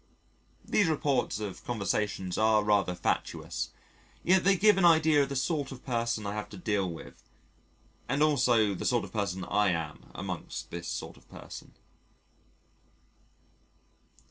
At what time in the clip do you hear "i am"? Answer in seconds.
9.45-10.09